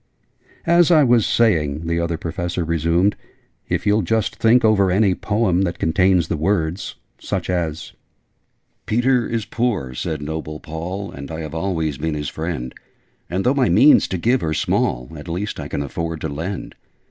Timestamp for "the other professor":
1.85-2.65